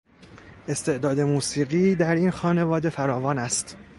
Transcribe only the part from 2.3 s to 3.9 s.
خانواده فراوان است.